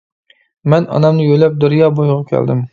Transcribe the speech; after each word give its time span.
مەن 0.73 0.87
ئانامنى 0.95 1.27
يۆلەپ 1.29 1.63
دەريا 1.65 1.93
بۇيىغا 2.01 2.21
كەلدىم. 2.35 2.69